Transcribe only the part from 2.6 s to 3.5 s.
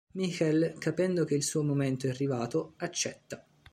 accetta.